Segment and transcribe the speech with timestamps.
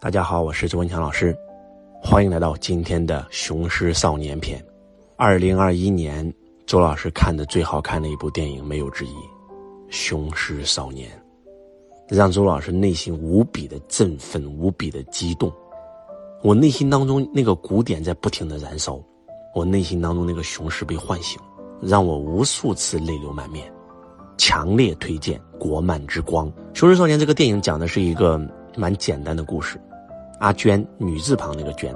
[0.00, 1.36] 大家好，我是周文强老师，
[2.00, 4.60] 欢迎来到今天的《雄狮少年篇》。
[5.16, 6.32] 二零二一年，
[6.66, 9.08] 周老师看的最好看的一部电影没有之一，
[9.90, 11.10] 《雄狮少年》，
[12.16, 15.52] 让周老师内心无比的振奋，无比的激动。
[16.44, 19.02] 我内心当中那个鼓点在不停的燃烧，
[19.52, 21.40] 我内心当中那个雄狮被唤醒，
[21.82, 23.68] 让我无数次泪流满面。
[24.36, 28.40] 强烈推荐《国漫之光》《雄狮少年》这个电影，讲的是一个
[28.76, 29.76] 蛮简单的故事。
[30.40, 31.94] 阿娟，女字旁那个娟，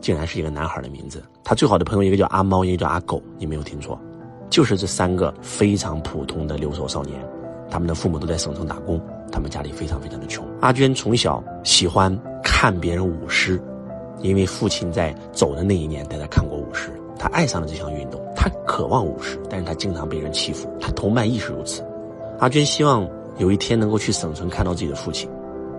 [0.00, 1.22] 竟然是一个男孩的名字。
[1.42, 3.98] 他最好的朋友一个叫阿猫，一个叫阿狗，你没有听错，
[4.48, 7.20] 就是这三个非常普通的留守少年。
[7.68, 9.00] 他们的父母都在省城打工，
[9.30, 10.46] 他们家里非常非常的穷。
[10.60, 13.60] 阿娟从小喜欢看别人舞狮，
[14.20, 18.20] 因为父亲在走的那一年带他看过舞狮，他爱上了这项运动。
[18.36, 20.68] 他渴望舞狮，但是他经常被人欺负。
[20.80, 21.84] 他同伴亦是如此。
[22.38, 23.06] 阿娟希望
[23.38, 25.28] 有一天能够去省城看到自己的父亲。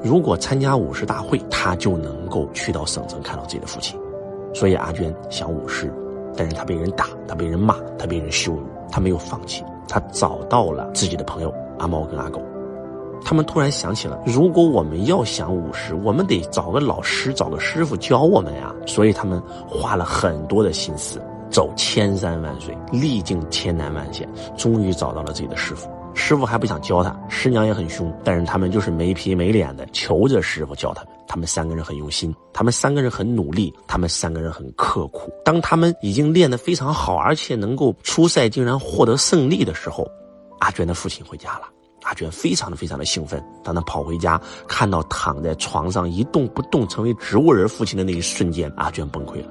[0.04, 4.00] 如果参加舞狮大会，他就能够去到省城看到自己的父亲。
[4.54, 5.94] 所以阿娟想舞狮，
[6.36, 9.64] 但是他被人打，他被人骂，他被人羞辱，他没有放弃。
[9.88, 12.42] 他找到了自己的朋友阿猫跟阿狗，
[13.24, 18.74] 他们突然想起了，如果我们要想舞狮，我们得找个老师，找个师傅教我们呀。
[18.88, 24.28] 所以他们花了很多的心思，走千山万水，历尽千难万险，
[24.58, 25.90] 终于找到了自己的师傅。
[26.32, 31.12] 师傅还不想教他，师娘也很凶，但是他们就是没皮没脸的求着师傅教他们。
[31.28, 35.30] 他们三个人很用心，他们三个人很努力，他们三个人很刻苦。
[35.44, 40.08] 当他们已经练得非常好，而且能够出赛，竟然获得胜利的时候，
[40.60, 41.64] 阿娟的父亲回家了。
[42.04, 43.44] 阿娟非常的非常的兴奋。
[43.62, 49.50] 当他跑回家，看到躺在床上一动不动，成为植物人父亲的那一瞬间，阿娟崩溃了。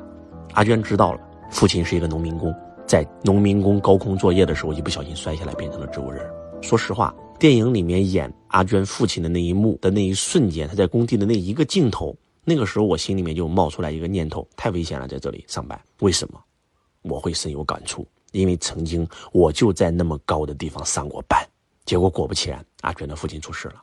[0.55, 1.21] 阿娟知道了，
[1.51, 2.55] 父亲是一个农民工，
[2.87, 6.27] 在农民工高空作业的时候，一不小心摔下来，变成了植物人。
[6.63, 15.81] 说实话，电影里面演阿娟父亲的那一幕的那一瞬间，他在工地的那一个镜头，那个时候我心里面就冒出来一个念头：太危险了，在这里上班。
[16.01, 16.41] 为什么？
[17.03, 21.45] 我会深有感触，因为曾经我就在那么高的地方上过班。
[21.85, 23.83] 结果果不其然，阿娟的父亲出事了。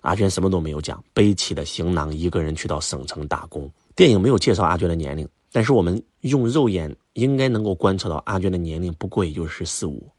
[0.00, 3.70] 阿娟什么都没有讲，背起了行囊，一个人去到省城打工。
[3.94, 10.10] 电影没有介绍阿娟的年龄，但是我们用肉眼应该能够观测到阿娟的年龄不过也就十四五。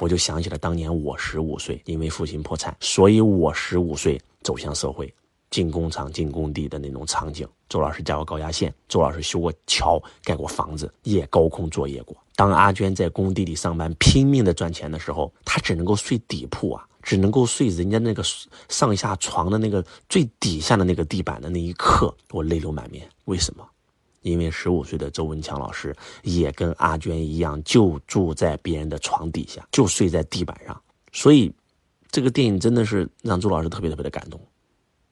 [0.00, 5.12] 我就想起了当年我十五岁，因为父亲破产，所以我十五岁走向社会，
[5.50, 7.46] 进工厂、进工地的那种场景。
[7.68, 12.16] 周老师加过高压线，周老师修过桥、盖过房子，也高空作业过。
[12.34, 18.24] 当阿娟在工地里上班，拼命的赚钱的时候，她只能够睡底铺啊，只能够睡人家那个
[18.70, 23.06] 上下床的那个最底下的那个地板的那一刻，我泪流满面。
[23.26, 23.64] 为什么？
[24.22, 30.80] 因为十五岁的周文强老师也跟阿娟一样，就住在别人的床底下，就睡在地板上。
[31.12, 31.52] 所以，
[32.10, 34.40] 这个电影真的是让周老师特别特别的感动。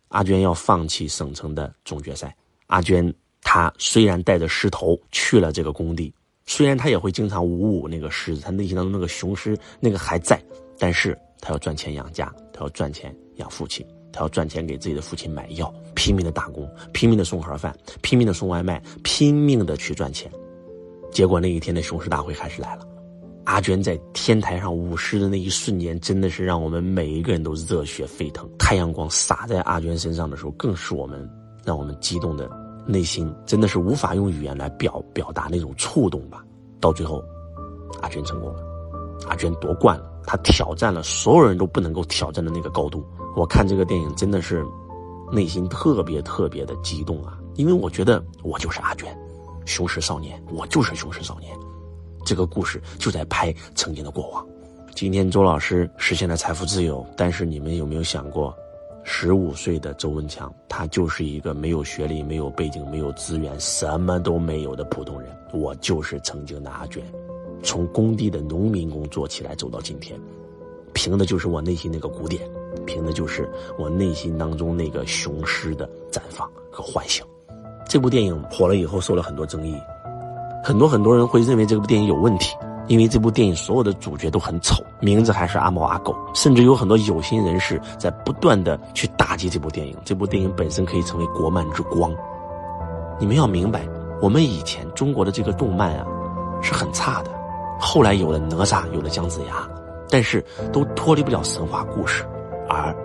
[0.08, 2.34] 阿娟要放弃省城的总决赛，
[2.66, 6.12] 阿娟她虽然带着狮头去了这个工地，
[6.46, 10.42] 虽然她也会经常舞舞那个狮子，她内心当中那个雄狮那个还在，
[10.78, 13.86] 但是她要赚钱养家，她要赚钱养父亲。
[14.12, 20.30] 他要赚钱给自己的父亲买药，拼命的打工，拼命的送盒饭，拼命的送外卖，拼命的去赚钱。
[21.10, 22.86] 结果那一天的雄狮大会还是来了。
[23.44, 28.46] 阿娟在天台上舞狮的那一瞬间，真的是让我们每一个人都热血沸腾。
[28.58, 31.26] 太阳光洒在阿娟身上的时候，更是我们
[31.64, 32.46] 让我们激动的
[32.86, 36.44] 内心，真的是无法用语言来表表达那种触动吧。
[36.78, 37.24] 到最后，
[38.02, 38.62] 阿娟成功了，
[39.28, 43.02] 阿娟夺冠了，她挑战了所有人都不能够挑战的那个高度。
[43.38, 44.66] 我看这个电影真的是
[45.30, 47.38] 内心特别特别的激动啊！
[47.54, 49.16] 因为我觉得我就是阿娟，
[49.64, 51.56] 雄狮少年，我就是雄狮少年。
[52.26, 54.44] 这个故事就在拍曾经的过往。
[54.92, 58.52] 今天周老师实现了财富自由，但是你们有没有想过，
[59.04, 65.30] 十五岁的周文强，他就是一个没有学历、没有背景、没有资源、什么都没有的普通人。
[65.52, 67.04] 我就是曾经的阿娟，
[67.62, 70.20] 从工地的农民工做起来，走到今天，
[70.92, 72.50] 凭的就是我内心那个鼓点。
[72.86, 77.24] 凭的就是我内心当中那个雄狮的绽放和唤醒。
[77.88, 79.74] 这部电影火了以后受了很多争议，
[80.62, 82.54] 很多很多人会认为这部电影有问题，
[82.86, 89.96] 因为这部电影所有的主角都很丑，名字还是阿猫阿狗，甚至有很多有心人士在不断的去打击这部电影。
[90.04, 92.14] 这部电影本身可以成为国漫之光。
[93.18, 93.88] 你们要明白，
[94.20, 96.06] 我们以前中国的这个动漫啊
[96.60, 97.30] 是很差的，
[97.80, 99.66] 后来有了哪吒，有了姜子牙，
[100.10, 102.22] 但是都脱离不了神话故事。
[102.68, 102.92] 而《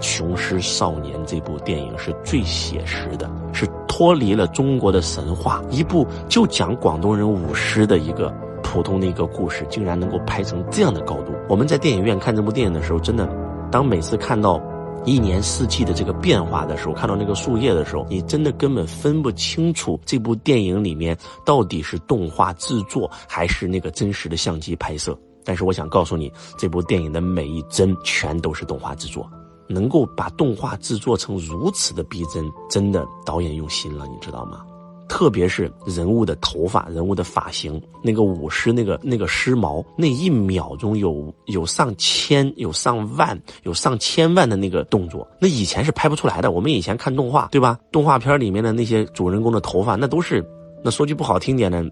[0.00, 8.32] 雄狮少年》这部电影是最写实的，是脱离了中国的神话，一部就讲广东人舞狮的一个
[8.62, 11.32] 普通的一个故事，竟然能够拍成这样的高度。
[11.48, 13.28] 我们在电影院看这部电影的时候，真的，
[13.70, 14.60] 当每次看到
[15.04, 25.18] 一年四季的这个变化的时候，看到那个树叶的时候，你真的根本分不清楚这部电影里面到底是动画制作还是那个真实的相机拍摄。
[25.50, 29.28] 但是我想告诉你，这部电影的每一帧全都是动画制作，
[29.66, 34.64] 能够把动画制作成如此的逼真，真的导演用心了，你知道吗？
[35.08, 46.52] 特别是人物的头发、人物的发型，那个舞狮、那个那个狮毛，那一秒钟有有上千、有上万、有上千万的那个动作，那以前是拍不出来的。
[46.52, 47.76] 我们以前看动画，对吧？
[47.90, 50.48] 动画片里面的那些主人公的头发，那都是，
[50.84, 51.84] 那说句不好听点的，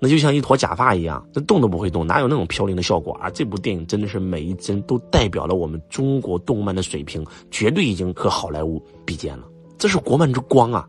[0.00, 3.28] 那就像一坨假发一样，那动都不会动，哪有那种飘零的效果啊？
[3.30, 9.48] 这部电影真的是每一帧都代表了我们中国动漫的水平，绝对已经和好莱坞比肩了。
[9.76, 10.88] 这是国漫之光啊！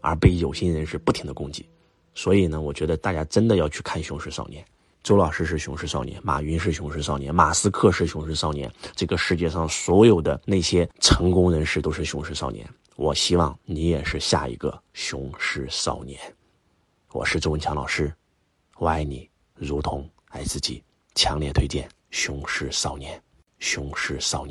[0.00, 1.64] 而被有心人士不停的攻击，
[2.14, 4.62] 所以呢，我觉得大家真的要去看《雄狮少年》。
[5.04, 12.68] 周老师是雄狮少年，马云是雄狮少年，马斯克是雄狮少年，这个世界上所有的那些成功人士都是雄狮少年。
[12.96, 16.18] 我希望你也是下一个雄狮少年。
[17.12, 18.12] 我是周文强老师，
[18.82, 20.82] 我爱你如同爱自己，
[21.14, 23.16] 强烈推荐《雄狮少年》，
[23.60, 24.48] 《雄狮少年》。